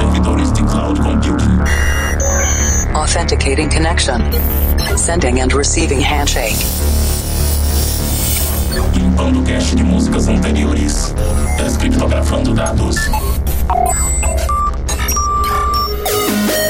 [0.00, 1.60] servidores de cloud computing.
[2.94, 4.20] Authenticating connection.
[4.96, 6.56] Sending and receiving handshake.
[8.94, 11.14] Limpando cache de músicas anteriores.
[11.58, 12.96] Descriptografando dados.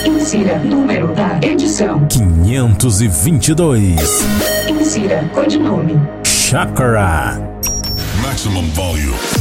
[0.05, 2.05] Insira número da edição.
[2.09, 4.25] 522.
[4.69, 6.01] Insira codinome.
[6.25, 7.39] Chakra.
[8.23, 9.40] Maximum volume.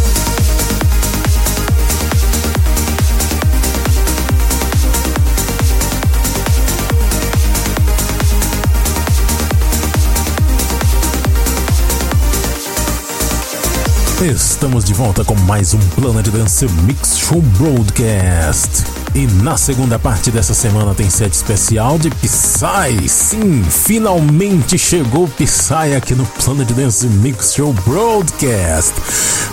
[14.21, 18.83] Estamos de volta com mais um Planet Dance Mix Show Broadcast.
[19.15, 23.07] E na segunda parte dessa semana tem set especial de Psy.
[23.07, 28.93] Sim, finalmente chegou Psy aqui no Planet Dance Mix Show Broadcast.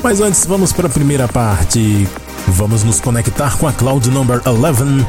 [0.02, 2.08] Mas antes vamos para a primeira parte.
[2.48, 5.06] Vamos nos conectar com a Cloud Number 11,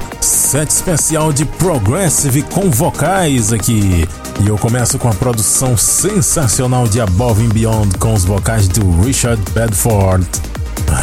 [0.48, 4.08] set especial de Progressive com vocais aqui.
[4.42, 9.02] E eu começo com a produção sensacional de Above and Beyond com os vocais do
[9.02, 10.26] Richard Bedford.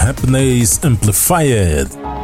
[0.00, 2.23] Happiness Amplified.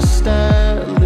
[0.00, 0.99] understand.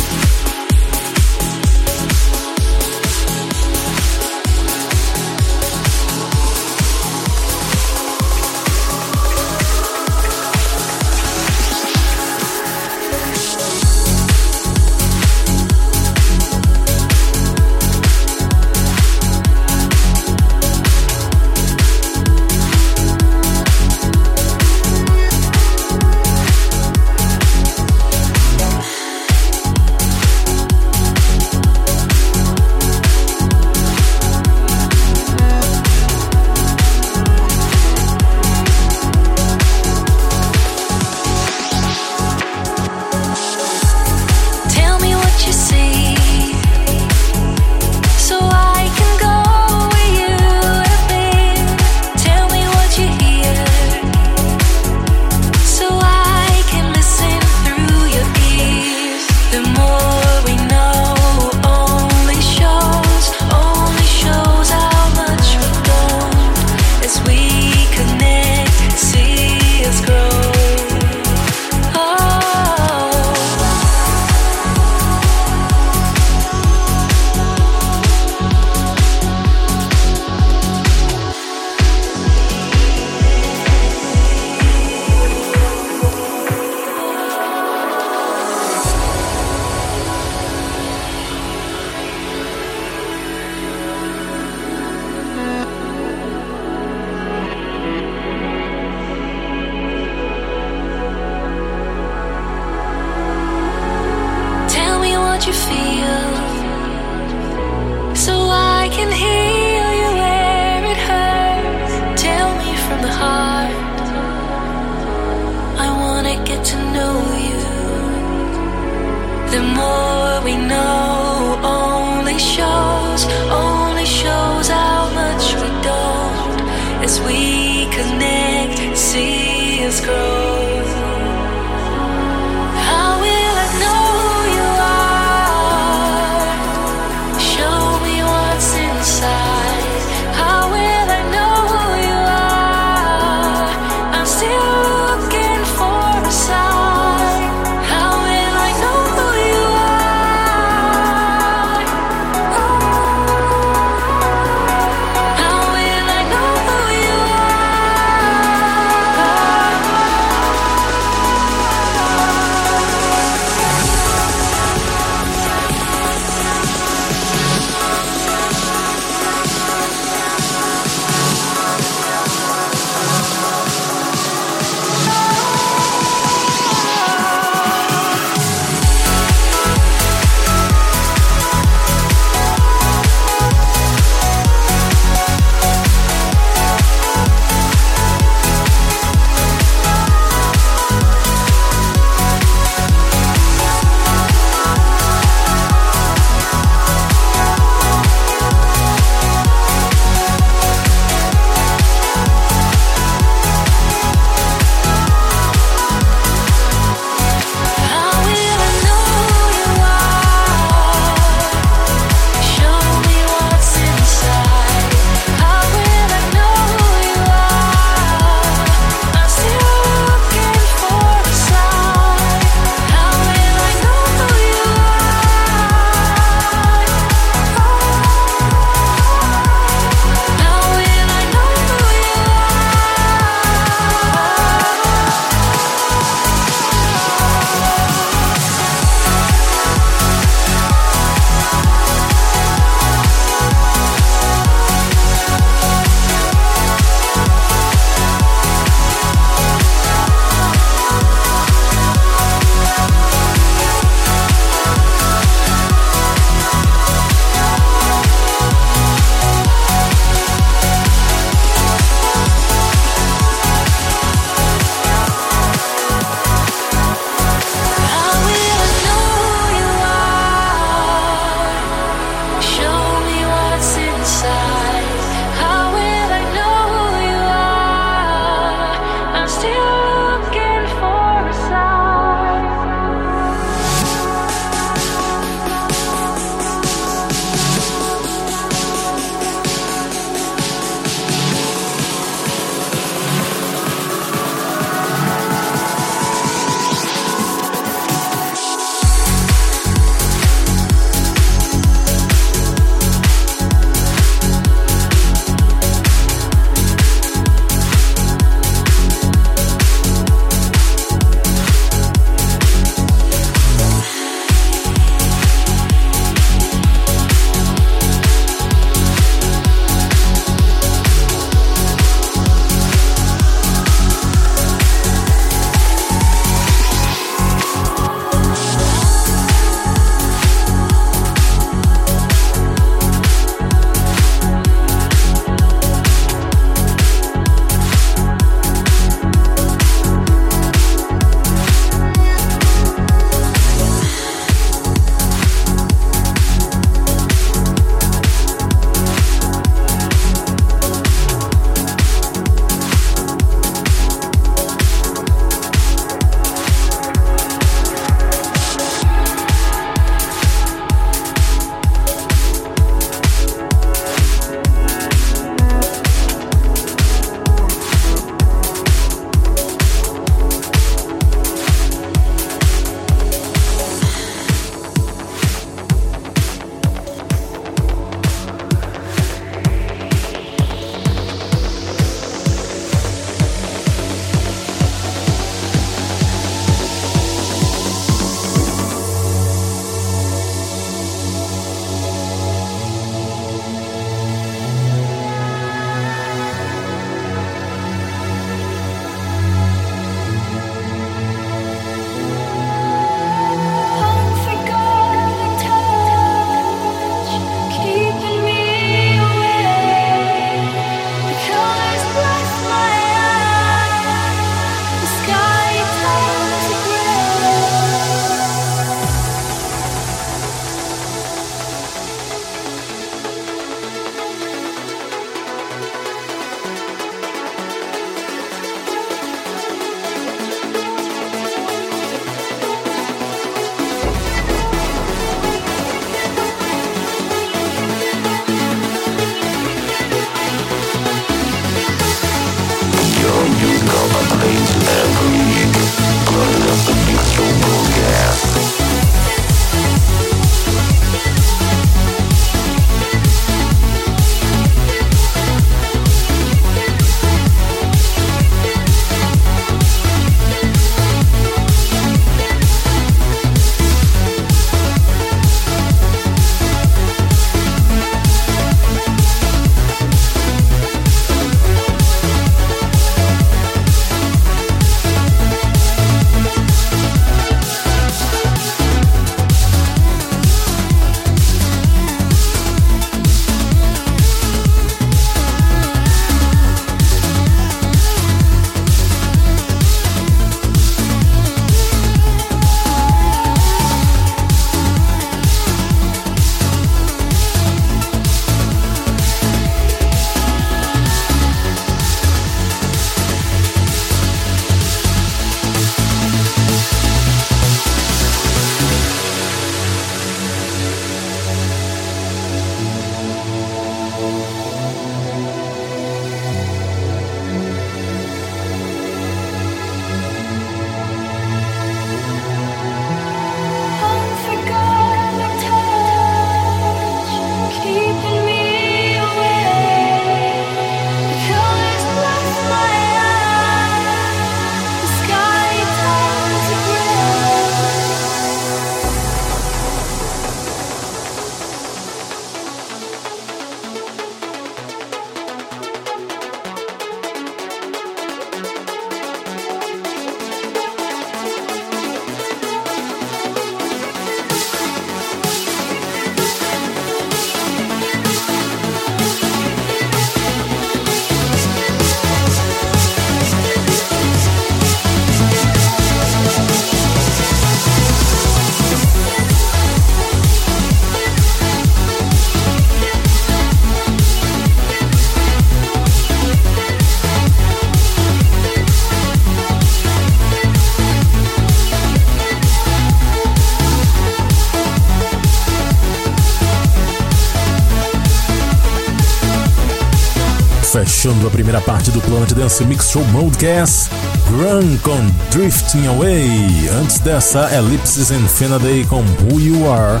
[591.42, 593.90] primeira parte do Planet Dance Mix Show Broadcast,
[594.30, 594.96] Run com
[595.32, 596.68] Drifting Away.
[596.80, 600.00] Antes dessa, Ellipses Infinity com Who You Are.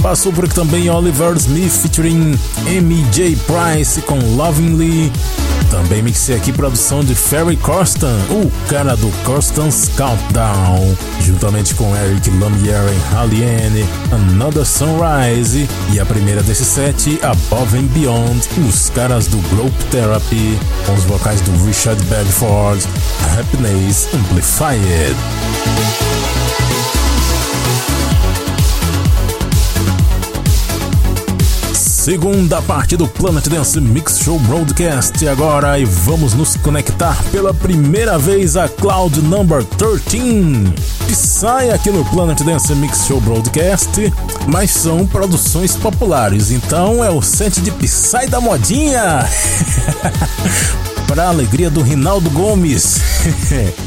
[0.00, 3.36] Passou por aqui também Oliver Smith featuring M.J.
[3.46, 5.10] Price com Lovingly.
[5.80, 12.28] Também mixei aqui produção de Ferry Corsten, o cara do Corsten's Countdown, juntamente com Eric
[12.38, 15.66] Lamiere Haliene, Another Sunrise.
[15.90, 21.04] E a primeira desse set, Above and Beyond, os caras do Group Therapy, com os
[21.04, 22.86] vocais do Richard Bedford,
[23.38, 25.16] Happiness Amplified.
[32.10, 38.18] Segunda parte do Planet Dance Mix Show Broadcast agora e vamos nos conectar pela primeira
[38.18, 40.74] vez a Cloud Number 13.
[41.06, 44.12] Psy aqui no Planet Dance Mix Show Broadcast,
[44.48, 49.24] mas são produções populares, então é o set de Psy da modinha.
[51.06, 52.98] Para a alegria do Rinaldo Gomes.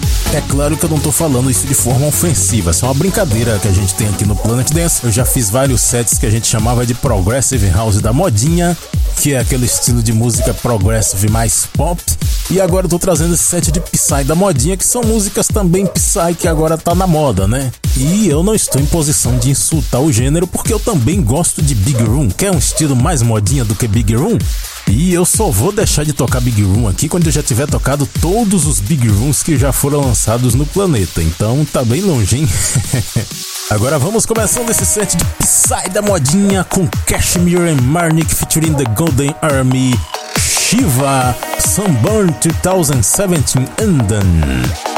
[0.34, 3.68] É claro que eu não tô falando isso de forma ofensiva, é uma brincadeira que
[3.68, 5.04] a gente tem aqui no Planet Dance.
[5.04, 8.76] Eu já fiz vários sets que a gente chamava de Progressive House da modinha,
[9.22, 12.02] que é aquele estilo de música progressive mais pop.
[12.50, 15.86] E agora eu tô trazendo esse set de Psy da modinha, que são músicas também
[15.86, 17.72] Psy que agora tá na moda, né?
[17.96, 21.76] E eu não estou em posição de insultar o gênero, porque eu também gosto de
[21.76, 24.40] Big Room, que é um estilo mais modinha do que Big Room.
[24.88, 28.08] E eu só vou deixar de tocar Big Room aqui quando eu já tiver tocado
[28.22, 31.22] todos os Big Rooms que já foram lançados no planeta.
[31.22, 32.50] Então tá bem longe, hein?
[33.70, 38.86] Agora vamos começando esse set de Psy da modinha com Cashmere and Marnik featuring the
[38.96, 40.00] Golden Army,
[40.38, 44.93] Shiva, Sunburn 2017 Anden.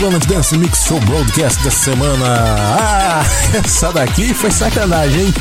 [0.00, 2.24] Planet Dance Mix Show Broadcast da semana.
[2.24, 3.22] Ah,
[3.62, 5.34] essa daqui foi sacanagem, hein?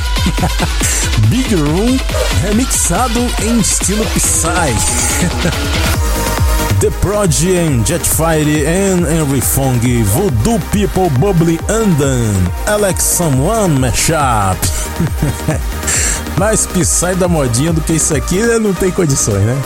[1.31, 1.97] Big Room
[2.41, 4.75] remixado em estilo Psy.
[6.81, 12.33] The Prodigy and Jetfire and Henry Fong, Voodoo People Bubbly Andan,
[12.67, 14.59] Alex Someone Mashup.
[16.37, 18.59] Mais Psy da modinha do que isso aqui né?
[18.59, 19.57] não tem condições, né?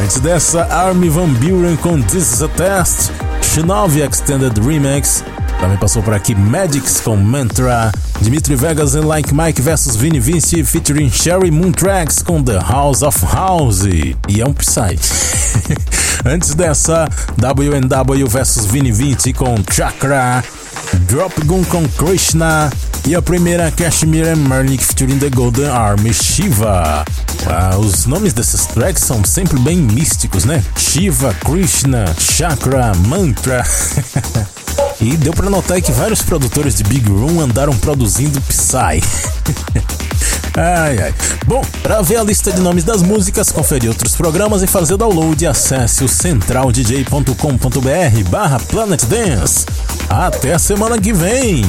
[0.00, 3.10] Antes dessa, Army Van Buren com This is a Test,
[3.42, 5.24] Shinobi Extended Remix,
[5.60, 10.62] também passou por aqui Magix com Mantra, Dimitri Vegas e Like Mike vs Vini Vinci
[10.62, 13.84] featuring Sherry Moon Tracks com The House of House.
[13.84, 14.98] E é um Psy.
[16.24, 17.08] Antes dessa,
[17.38, 20.44] WNW vs Vini Vinci com Chakra,
[21.08, 22.70] Drop Gun com Krishna
[23.06, 27.04] e a primeira Kashmir and Merlik featuring The Golden Army Shiva.
[27.46, 30.62] Ah, os nomes desses tracks são sempre bem místicos, né?
[30.76, 33.64] Shiva, Krishna, Chakra, Mantra.
[35.00, 39.00] e deu para notar que vários produtores de Big Room andaram produzindo Psy.
[40.58, 41.14] Ai, ai.
[41.44, 44.96] Bom, para ver a lista de nomes das músicas, conferir outros programas e fazer o
[44.96, 49.66] download, acesse o centraldj.com.br barra Planet Dance.
[50.08, 51.62] Até a semana que vem!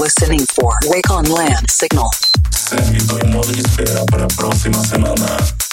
[0.00, 2.10] Listening for Wake on Land Signal.
[3.26, 5.63] Modo de espera para próxima semana.